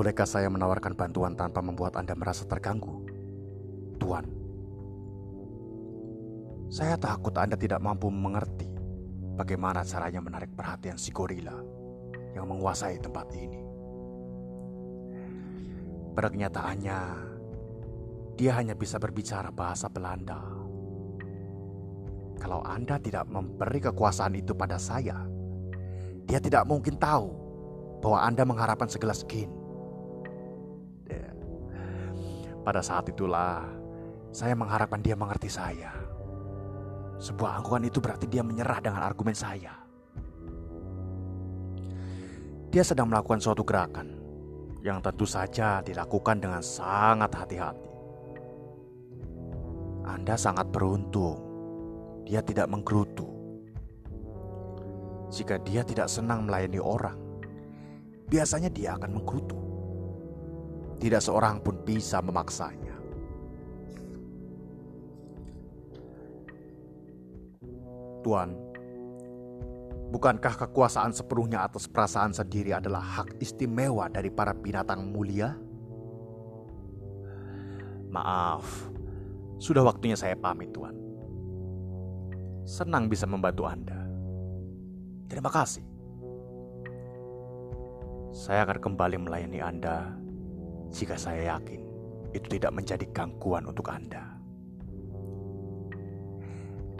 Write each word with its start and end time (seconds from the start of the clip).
Bolehkah 0.00 0.24
saya 0.24 0.48
menawarkan 0.48 0.96
bantuan 0.96 1.36
tanpa 1.36 1.60
membuat 1.60 1.92
Anda 1.92 2.16
merasa 2.16 2.48
terganggu? 2.48 3.04
Tuan, 4.00 4.24
saya 6.72 6.96
takut 6.96 7.36
Anda 7.36 7.52
tidak 7.52 7.84
mampu 7.84 8.08
mengerti 8.08 8.64
bagaimana 9.36 9.84
caranya 9.84 10.24
menarik 10.24 10.56
perhatian 10.56 10.96
si 10.96 11.12
gorila 11.12 11.52
yang 12.32 12.48
menguasai 12.48 12.96
tempat 12.96 13.28
ini. 13.36 13.60
Pada 16.16 16.32
kenyataannya, 16.32 16.98
dia 18.40 18.56
hanya 18.56 18.72
bisa 18.72 18.96
berbicara 18.96 19.52
bahasa 19.52 19.92
Belanda. 19.92 20.40
Kalau 22.40 22.64
Anda 22.64 22.96
tidak 22.96 23.28
memberi 23.28 23.84
kekuasaan 23.84 24.32
itu 24.32 24.56
pada 24.56 24.80
saya, 24.80 25.28
dia 26.24 26.40
tidak 26.40 26.64
mungkin 26.64 26.96
tahu 26.96 27.28
bahwa 28.00 28.24
Anda 28.24 28.48
mengharapkan 28.48 28.88
segelas 28.88 29.28
gin. 29.28 29.59
Pada 32.60 32.84
saat 32.84 33.08
itulah, 33.08 33.64
saya 34.30 34.52
mengharapkan 34.52 35.00
dia 35.00 35.16
mengerti 35.16 35.48
saya. 35.48 35.90
Sebuah 37.20 37.60
angkuhan 37.60 37.84
itu 37.84 38.00
berarti 38.00 38.28
dia 38.28 38.40
menyerah 38.40 38.80
dengan 38.80 39.04
argumen 39.04 39.36
saya. 39.36 39.76
Dia 42.70 42.86
sedang 42.86 43.10
melakukan 43.10 43.42
suatu 43.42 43.66
gerakan 43.66 44.14
yang 44.80 45.02
tentu 45.04 45.28
saja 45.28 45.84
dilakukan 45.84 46.40
dengan 46.40 46.62
sangat 46.64 47.28
hati-hati. 47.34 47.90
Anda 50.06 50.34
sangat 50.38 50.72
beruntung. 50.72 51.38
Dia 52.24 52.40
tidak 52.40 52.70
menggerutu. 52.70 53.26
Jika 55.30 55.58
dia 55.62 55.86
tidak 55.86 56.10
senang 56.10 56.46
melayani 56.46 56.78
orang, 56.82 57.18
biasanya 58.30 58.70
dia 58.70 58.94
akan 58.98 59.18
menggerutu. 59.18 59.69
Tidak 61.00 61.22
seorang 61.24 61.64
pun 61.64 61.80
bisa 61.80 62.20
memaksanya. 62.20 62.92
Tuan, 68.20 68.52
bukankah 70.12 70.60
kekuasaan 70.68 71.16
sepenuhnya 71.16 71.64
atas 71.64 71.88
perasaan 71.88 72.36
sendiri 72.36 72.76
adalah 72.76 73.00
hak 73.00 73.40
istimewa 73.40 74.12
dari 74.12 74.28
para 74.28 74.52
binatang 74.52 75.08
mulia? 75.08 75.56
Maaf, 78.12 78.92
sudah 79.56 79.80
waktunya 79.80 80.20
saya 80.20 80.36
pamit, 80.36 80.68
Tuan. 80.76 80.92
Senang 82.68 83.08
bisa 83.08 83.24
membantu 83.24 83.64
Anda. 83.64 84.04
Terima 85.32 85.48
kasih. 85.48 85.86
Saya 88.36 88.68
akan 88.68 88.78
kembali 88.84 89.16
melayani 89.16 89.58
Anda 89.64 90.20
jika 90.90 91.14
saya 91.14 91.56
yakin 91.56 91.80
itu 92.34 92.46
tidak 92.58 92.72
menjadi 92.74 93.06
gangguan 93.10 93.66
untuk 93.66 93.90
Anda. 93.90 94.22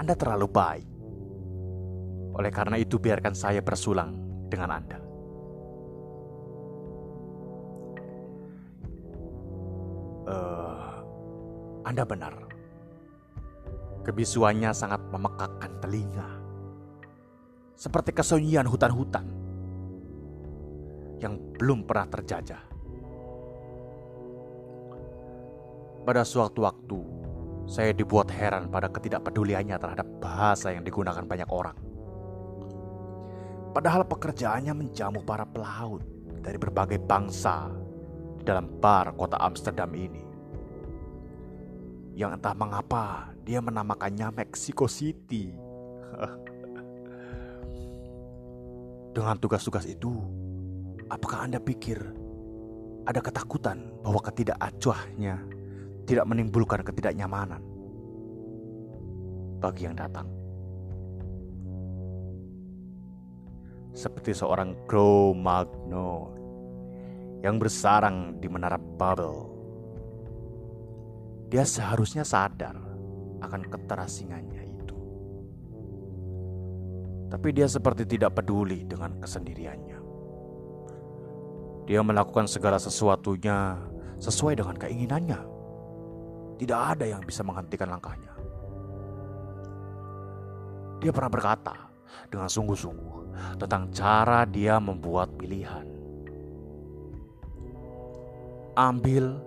Anda 0.00 0.14
terlalu 0.16 0.46
baik 0.48 0.88
oleh 2.34 2.50
karena 2.54 2.78
itu 2.78 2.96
biarkan 2.96 3.34
saya 3.34 3.60
bersulang 3.60 4.16
dengan 4.48 4.70
Anda. 4.70 4.98
Uh, 10.30 10.70
anda 11.90 12.06
benar. 12.06 12.38
Kebisuannya 14.06 14.70
sangat 14.70 15.02
memekakkan 15.10 15.74
telinga. 15.82 16.30
Seperti 17.74 18.14
kesunyian 18.14 18.70
hutan-hutan 18.70 19.26
yang 21.18 21.34
belum 21.58 21.82
pernah 21.82 22.06
terjajah. 22.06 22.69
Pada 26.00 26.24
suatu 26.24 26.64
waktu, 26.64 26.96
saya 27.68 27.92
dibuat 27.92 28.32
heran 28.32 28.72
pada 28.72 28.88
ketidakpeduliannya 28.88 29.76
terhadap 29.76 30.08
bahasa 30.18 30.72
yang 30.72 30.80
digunakan 30.80 31.22
banyak 31.22 31.46
orang. 31.52 31.76
Padahal 33.70 34.02
pekerjaannya 34.08 34.74
menjamu 34.74 35.22
para 35.22 35.46
pelaut 35.46 36.02
dari 36.42 36.58
berbagai 36.58 36.98
bangsa 37.04 37.70
di 38.40 38.42
dalam 38.42 38.66
bar 38.80 39.14
kota 39.14 39.38
Amsterdam 39.38 39.92
ini. 39.94 40.24
Yang 42.16 42.40
entah 42.40 42.56
mengapa 42.56 43.30
dia 43.44 43.60
menamakannya 43.62 44.32
Mexico 44.34 44.88
City. 44.88 45.54
Dengan 49.14 49.36
tugas-tugas 49.38 49.86
itu, 49.86 50.10
apakah 51.12 51.46
Anda 51.46 51.62
pikir 51.62 52.00
ada 53.04 53.20
ketakutan 53.22 53.94
bahwa 54.02 54.18
ketidakacuahnya 54.26 55.59
tidak 56.10 56.26
menimbulkan 56.26 56.82
ketidaknyamanan 56.82 57.62
bagi 59.62 59.86
yang 59.86 59.94
datang? 59.94 60.40
seperti 64.00 64.32
seorang 64.34 64.86
Crow 64.86 65.34
Magno 65.34 66.32
yang 67.42 67.58
bersarang 67.58 68.38
di 68.38 68.46
menara 68.46 68.78
Babel. 68.78 69.48
Dia 71.50 71.66
seharusnya 71.66 72.22
sadar 72.22 72.78
akan 73.42 73.62
keterasingannya 73.66 74.62
itu. 74.70 74.96
Tapi 77.28 77.48
dia 77.50 77.66
seperti 77.66 78.06
tidak 78.06 78.38
peduli 78.38 78.86
dengan 78.86 79.18
kesendiriannya. 79.18 79.98
Dia 81.90 82.00
melakukan 82.06 82.46
segala 82.46 82.78
sesuatunya 82.78 83.82
sesuai 84.22 84.62
dengan 84.62 84.78
keinginannya. 84.78 85.40
Tidak 86.60 86.76
ada 86.76 87.08
yang 87.08 87.24
bisa 87.24 87.40
menghentikan 87.40 87.88
langkahnya. 87.88 88.36
Dia 91.00 91.08
pernah 91.08 91.32
berkata 91.32 91.88
dengan 92.28 92.52
sungguh-sungguh, 92.52 93.16
tentang 93.56 93.88
cara 93.88 94.44
dia 94.44 94.76
membuat 94.76 95.32
pilihan. 95.40 95.88
Ambil 98.76 99.40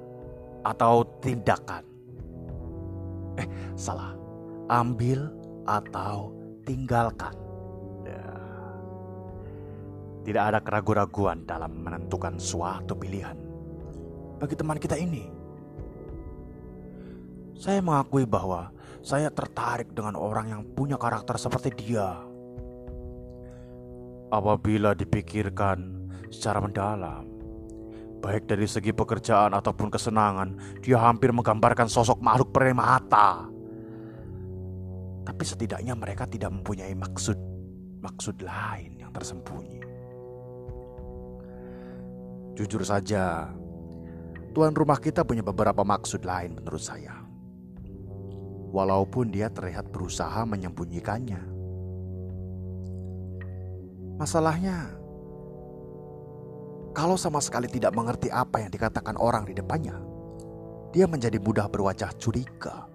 atau 0.65 1.05
tindakan. 1.21 1.85
Eh, 3.37 3.47
salah. 3.77 4.17
Ambil 4.73 5.29
atau 5.69 6.33
tinggalkan. 6.65 7.37
Ya. 8.09 8.25
Tidak 10.25 10.43
ada 10.49 10.59
keraguan-raguan 10.65 11.45
dalam 11.45 11.77
menentukan 11.77 12.41
suatu 12.41 12.97
pilihan. 12.97 13.37
Bagi 14.41 14.55
teman 14.57 14.81
kita 14.81 14.97
ini, 14.97 15.42
saya 17.63 17.79
mengakui 17.79 18.27
bahwa 18.27 18.75
saya 18.99 19.31
tertarik 19.31 19.95
dengan 19.95 20.19
orang 20.19 20.51
yang 20.51 20.61
punya 20.67 20.99
karakter 20.99 21.39
seperti 21.39 21.71
dia 21.71 22.19
apabila 24.27 24.91
dipikirkan 24.91 26.11
secara 26.27 26.59
mendalam. 26.59 27.23
Baik 28.19 28.51
dari 28.51 28.67
segi 28.67 28.91
pekerjaan 28.91 29.55
ataupun 29.55 29.87
kesenangan, 29.91 30.79
dia 30.83 30.99
hampir 30.99 31.31
menggambarkan 31.31 31.87
sosok 31.87 32.19
makhluk 32.19 32.51
permata. 32.51 33.47
Tapi 35.23 35.43
setidaknya 35.43 35.95
mereka 35.95 36.27
tidak 36.27 36.51
mempunyai 36.51 36.91
maksud 36.99 37.39
maksud 38.03 38.43
lain 38.43 38.99
yang 38.99 39.11
tersembunyi. 39.15 39.79
Jujur 42.59 42.83
saja, 42.83 43.47
tuan 44.51 44.75
rumah 44.75 44.99
kita 44.99 45.23
punya 45.23 45.43
beberapa 45.43 45.87
maksud 45.87 46.27
lain 46.27 46.59
menurut 46.59 46.83
saya. 46.83 47.22
Walaupun 48.73 49.29
dia 49.29 49.53
terlihat 49.53 49.93
berusaha 49.93 50.41
menyembunyikannya. 50.49 51.37
Masalahnya, 54.17 54.97
kalau 56.93 57.17
sama 57.17 57.37
sekali 57.37 57.69
tidak 57.69 57.93
mengerti 57.93 58.33
apa 58.33 58.61
yang 58.65 58.73
dikatakan 58.73 59.17
orang 59.17 59.45
di 59.45 59.53
depannya, 59.53 59.97
dia 60.93 61.09
menjadi 61.09 61.41
mudah 61.41 61.65
berwajah 61.69 62.13
curiga. 62.21 62.85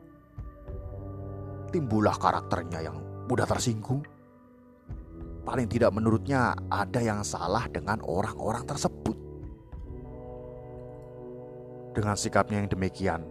Timbullah 1.75 2.15
karakternya 2.15 2.79
yang 2.83 2.99
mudah 3.27 3.47
tersinggung. 3.47 4.07
Paling 5.43 5.67
tidak 5.67 5.91
menurutnya 5.91 6.55
ada 6.71 7.03
yang 7.03 7.27
salah 7.27 7.67
dengan 7.67 7.99
orang-orang 8.07 8.63
tersebut. 8.67 9.17
Dengan 11.99 12.15
sikapnya 12.15 12.63
yang 12.63 12.71
demikian, 12.71 13.27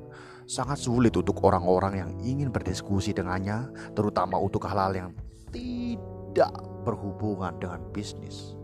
sangat 0.48 0.80
sulit 0.80 1.12
untuk 1.12 1.44
orang-orang 1.44 1.94
yang 2.00 2.12
ingin 2.24 2.50
berdiskusi 2.50 3.12
dengannya, 3.12 3.68
terutama 3.92 4.40
untuk 4.40 4.64
hal-hal 4.64 4.96
yang 4.96 5.10
tidak 5.52 6.56
berhubungan 6.88 7.52
dengan 7.60 7.84
bisnis 7.92 8.56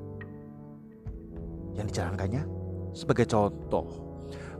yang 1.76 1.86
dijalankannya. 1.92 2.48
Sebagai 2.96 3.28
contoh, 3.28 3.86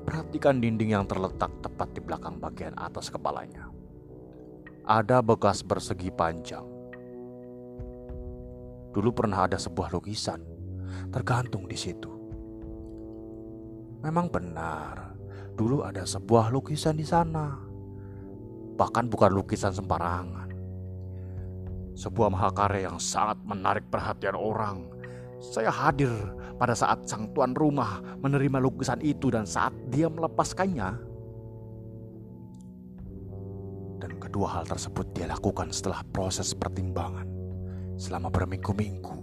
perhatikan 0.04 0.60
dinding 0.60 1.00
yang 1.00 1.08
terletak 1.08 1.50
tepat 1.64 1.96
di 1.96 2.02
belakang 2.04 2.44
bagian 2.44 2.76
atas 2.76 3.08
kepalanya. 3.08 3.72
Ada 4.84 5.24
bekas 5.24 5.64
bersegi 5.64 6.12
panjang. 6.12 6.66
Dulu 8.92 9.10
pernah 9.16 9.48
ada 9.48 9.56
sebuah 9.56 9.96
lukisan 9.96 10.44
tergantung 11.10 11.70
di 11.72 11.78
situ. 11.80 12.12
Memang 14.04 14.28
benar, 14.28 15.16
dulu 15.54 15.86
ada 15.86 16.04
sebuah 16.04 16.50
lukisan 16.50 16.98
di 16.98 17.06
sana. 17.06 17.54
Bahkan 18.74 19.06
bukan 19.10 19.32
lukisan 19.32 19.74
sembarangan. 19.74 20.50
Sebuah 21.94 22.34
mahakarya 22.34 22.90
yang 22.90 22.98
sangat 22.98 23.38
menarik 23.46 23.86
perhatian 23.94 24.34
orang. 24.34 24.90
Saya 25.38 25.70
hadir 25.70 26.10
pada 26.58 26.74
saat 26.74 27.06
sang 27.06 27.30
tuan 27.36 27.54
rumah 27.54 28.02
menerima 28.24 28.58
lukisan 28.64 28.98
itu 29.06 29.30
dan 29.30 29.46
saat 29.46 29.76
dia 29.94 30.10
melepaskannya. 30.10 30.90
Dan 34.02 34.12
kedua 34.20 34.60
hal 34.60 34.66
tersebut 34.66 35.06
dia 35.14 35.30
lakukan 35.30 35.70
setelah 35.70 36.02
proses 36.12 36.52
pertimbangan 36.58 37.30
selama 37.96 38.34
berminggu-minggu 38.34 39.16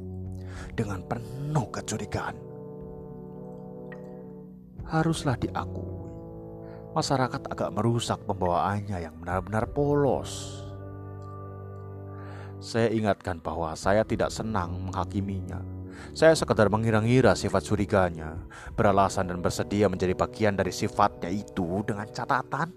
dengan 0.79 1.03
penuh 1.05 1.67
kecurigaan. 1.69 2.37
Haruslah 4.89 5.39
diakui, 5.39 6.00
masyarakat 6.93 7.47
agak 7.51 7.71
merusak 7.71 8.19
pembawaannya 8.27 8.99
yang 8.99 9.15
benar-benar 9.19 9.71
polos. 9.71 10.63
Saya 12.61 12.93
ingatkan 12.93 13.41
bahwa 13.41 13.73
saya 13.73 14.05
tidak 14.05 14.29
senang 14.29 14.77
menghakiminya. 14.91 15.63
Saya 16.13 16.33
sekadar 16.33 16.73
mengira-ngira 16.73 17.37
sifat 17.37 17.65
suriganya, 17.65 18.37
beralasan 18.77 19.29
dan 19.29 19.41
bersedia 19.45 19.89
menjadi 19.89 20.17
bagian 20.17 20.57
dari 20.57 20.73
sifatnya 20.73 21.29
itu 21.29 21.85
dengan 21.85 22.09
catatan 22.09 22.73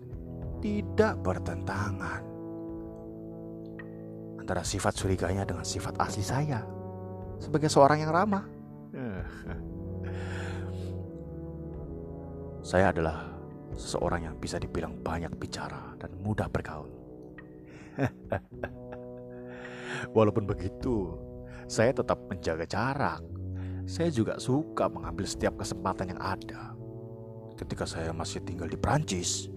tidak 0.64 1.20
bertentangan 1.20 2.24
antara 4.44 4.60
sifat 4.60 4.92
suriganya 4.96 5.48
dengan 5.48 5.64
sifat 5.64 5.96
asli 6.04 6.20
saya 6.20 6.64
sebagai 7.40 7.72
seorang 7.72 8.04
yang 8.04 8.12
ramah. 8.12 8.44
Saya 12.64 12.96
adalah 12.96 13.33
seseorang 13.76 14.30
yang 14.32 14.36
bisa 14.38 14.58
dibilang 14.62 14.98
banyak 15.02 15.34
bicara 15.38 15.96
dan 15.98 16.14
mudah 16.22 16.48
bergaul. 16.50 16.90
Walaupun 20.18 20.46
begitu, 20.50 21.16
saya 21.70 21.94
tetap 21.96 22.20
menjaga 22.28 22.66
jarak. 22.68 23.22
Saya 23.84 24.10
juga 24.10 24.40
suka 24.40 24.88
mengambil 24.88 25.28
setiap 25.28 25.60
kesempatan 25.60 26.16
yang 26.16 26.22
ada. 26.24 26.72
Ketika 27.60 27.84
saya 27.84 28.16
masih 28.16 28.42
tinggal 28.42 28.72
di 28.72 28.80
Prancis, 28.80 29.52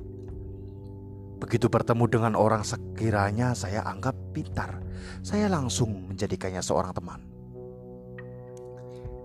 begitu 1.38 1.70
bertemu 1.70 2.04
dengan 2.10 2.32
orang 2.34 2.66
sekiranya 2.66 3.54
saya 3.54 3.86
anggap 3.86 4.14
pintar, 4.34 4.82
saya 5.22 5.46
langsung 5.46 6.10
menjadikannya 6.10 6.60
seorang 6.60 6.92
teman. 6.92 7.20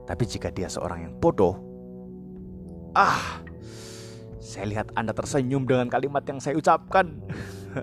Tapi 0.06 0.24
jika 0.28 0.52
dia 0.52 0.68
seorang 0.68 1.08
yang 1.08 1.14
bodoh, 1.18 1.56
ah, 2.94 3.42
saya 4.42 4.66
lihat 4.66 4.90
Anda 4.98 5.14
tersenyum 5.14 5.70
dengan 5.70 5.86
kalimat 5.86 6.26
yang 6.26 6.42
saya 6.42 6.58
ucapkan. 6.58 7.14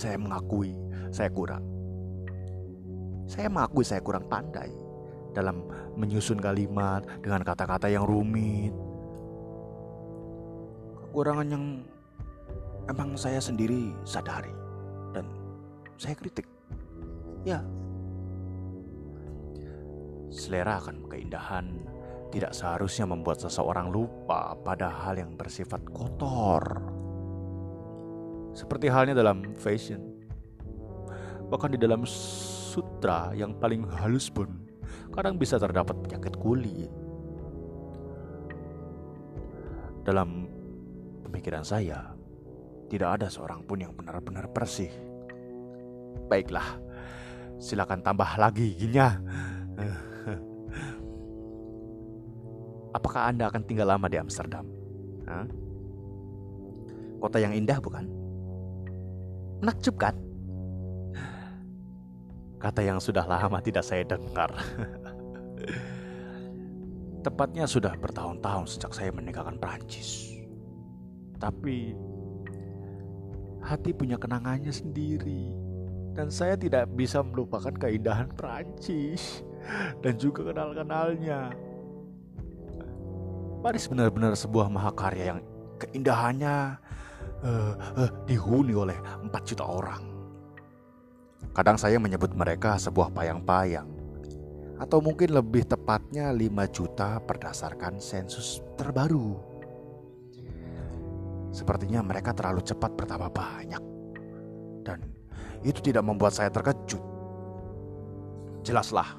saya 0.00 0.16
mengakui 0.16 0.72
saya 1.12 1.28
kurang. 1.28 1.60
Saya 3.28 3.52
mengakui 3.52 3.84
saya 3.84 4.00
kurang 4.00 4.24
pandai 4.24 4.72
dalam 5.36 5.68
menyusun 6.00 6.40
kalimat 6.40 7.04
dengan 7.20 7.44
kata-kata 7.44 7.92
yang 7.92 8.08
rumit. 8.08 8.72
Kekurangan 11.04 11.48
yang 11.52 11.84
emang 12.88 13.20
saya 13.20 13.36
sendiri 13.36 13.92
sadari 14.08 14.52
dan 15.12 15.28
saya 16.00 16.16
kritik. 16.16 16.48
Ya, 17.44 17.60
Selera 20.32 20.82
akan 20.82 21.06
keindahan 21.06 21.95
tidak 22.30 22.52
seharusnya 22.52 23.06
membuat 23.06 23.38
seseorang 23.42 23.90
lupa 23.90 24.54
pada 24.60 24.90
hal 24.90 25.18
yang 25.20 25.38
bersifat 25.38 25.82
kotor. 25.94 26.62
Seperti 28.56 28.88
halnya 28.88 29.14
dalam 29.14 29.54
fashion. 29.54 30.16
Bahkan 31.46 31.76
di 31.76 31.78
dalam 31.78 32.02
sutra 32.06 33.30
yang 33.36 33.54
paling 33.56 33.86
halus 34.02 34.26
pun 34.32 34.50
kadang 35.14 35.40
bisa 35.40 35.56
terdapat 35.56 35.96
penyakit 36.02 36.34
kulit. 36.36 36.90
Dalam 40.04 40.46
pemikiran 41.26 41.66
saya, 41.66 42.14
tidak 42.86 43.18
ada 43.18 43.26
seorang 43.26 43.66
pun 43.66 43.82
yang 43.82 43.92
benar-benar 43.96 44.46
bersih. 44.50 44.90
Baiklah, 46.30 46.78
silakan 47.58 48.02
tambah 48.02 48.28
lagi 48.38 48.74
giginya. 48.74 49.18
Apakah 52.96 53.28
Anda 53.28 53.52
akan 53.52 53.60
tinggal 53.68 53.92
lama 53.92 54.08
di 54.08 54.16
Amsterdam? 54.16 54.64
Hah? 55.28 55.44
Kota 57.20 57.36
yang 57.36 57.52
indah 57.52 57.76
bukan? 57.76 58.08
Menakjubkan? 59.60 60.16
Kata 62.56 62.80
yang 62.80 62.96
sudah 62.96 63.28
lama 63.28 63.60
tidak 63.60 63.84
saya 63.84 64.00
dengar. 64.00 64.48
Tepatnya 67.24 67.68
sudah 67.68 67.92
bertahun-tahun 68.00 68.64
sejak 68.64 68.96
saya 68.96 69.12
meninggalkan 69.12 69.60
Prancis. 69.60 70.32
Tapi 71.36 71.92
hati 73.60 73.92
punya 73.92 74.16
kenangannya 74.16 74.72
sendiri 74.72 75.52
dan 76.16 76.32
saya 76.32 76.56
tidak 76.56 76.88
bisa 76.96 77.20
melupakan 77.20 77.76
keindahan 77.76 78.32
Prancis 78.32 79.44
dan 80.02 80.16
juga 80.16 80.48
kenal-kenalnya. 80.48 81.65
Paris 83.66 83.90
benar-benar 83.90 84.38
sebuah 84.38 84.70
mahakarya 84.70 85.34
yang 85.34 85.40
keindahannya 85.82 86.78
uh, 87.42 87.74
uh, 87.98 88.10
dihuni 88.22 88.70
oleh 88.78 88.94
4 88.94 89.26
juta 89.42 89.66
orang. 89.66 90.06
Kadang 91.50 91.74
saya 91.74 91.98
menyebut 91.98 92.30
mereka 92.38 92.78
sebuah 92.78 93.10
payang-payang 93.10 93.90
atau 94.78 95.02
mungkin 95.02 95.34
lebih 95.34 95.66
tepatnya 95.66 96.30
5 96.30 96.46
juta 96.70 97.18
berdasarkan 97.18 97.98
sensus 97.98 98.62
terbaru. 98.78 99.34
Sepertinya 101.50 102.06
mereka 102.06 102.38
terlalu 102.38 102.62
cepat 102.62 102.94
bertambah 102.94 103.34
banyak 103.34 103.82
dan 104.86 105.02
itu 105.66 105.82
tidak 105.82 106.06
membuat 106.06 106.38
saya 106.38 106.54
terkejut. 106.54 107.02
Jelaslah 108.62 109.10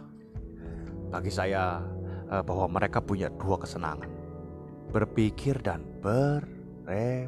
bagi 1.12 1.36
saya 1.36 1.84
uh, 2.32 2.40
bahwa 2.48 2.72
mereka 2.72 3.04
punya 3.04 3.28
dua 3.28 3.60
kesenangan 3.60 4.17
berpikir 4.92 5.60
dan 5.60 5.84
bereproduksi. 6.00 7.28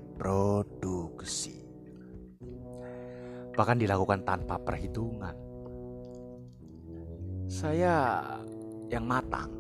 Bahkan 3.56 3.78
dilakukan 3.78 4.24
tanpa 4.24 4.56
perhitungan. 4.64 5.36
Saya 7.50 8.24
yang 8.88 9.04
matang, 9.04 9.52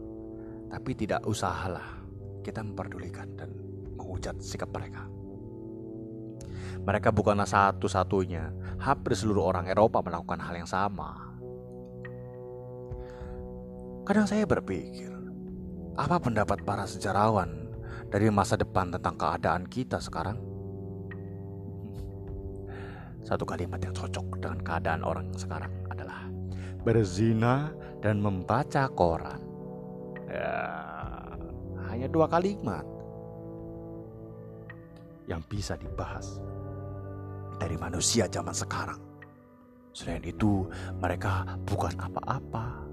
tapi 0.71 0.95
tidak 0.95 1.25
usahalah 1.27 1.99
kita 2.45 2.63
memperdulikan 2.63 3.27
dan 3.35 3.51
menghujat 3.97 4.39
sikap 4.39 4.71
mereka. 4.71 5.03
Mereka 6.79 7.11
bukanlah 7.11 7.45
satu-satunya, 7.45 8.49
hampir 8.79 9.11
seluruh 9.13 9.51
orang 9.51 9.67
Eropa 9.67 9.99
melakukan 9.99 10.39
hal 10.39 10.55
yang 10.55 10.69
sama. 10.69 11.27
Kadang 14.07 14.25
saya 14.25 14.47
berpikir, 14.47 15.11
apa 15.99 16.17
pendapat 16.17 16.63
para 16.63 16.87
sejarawan 16.87 17.68
dari 18.09 18.27
masa 18.33 18.57
depan 18.57 18.89
tentang 18.89 19.15
keadaan 19.15 19.63
kita 19.69 20.01
sekarang. 20.01 20.37
Satu 23.21 23.45
kalimat 23.45 23.77
yang 23.77 23.93
cocok 23.93 24.41
dengan 24.41 24.59
keadaan 24.65 25.01
orang 25.05 25.29
sekarang 25.37 25.69
adalah 25.93 26.25
berzina 26.81 27.69
dan 28.01 28.17
membaca 28.17 28.89
koran. 28.89 29.41
Ya, 30.25 30.57
hanya 31.89 32.09
dua 32.09 32.25
kalimat 32.25 32.85
yang 35.29 35.45
bisa 35.45 35.77
dibahas 35.77 36.41
dari 37.61 37.77
manusia 37.77 38.25
zaman 38.25 38.53
sekarang. 38.57 38.97
Selain 39.93 40.25
itu, 40.25 40.65
mereka 40.97 41.45
bukan 41.69 41.93
apa-apa 42.01 42.88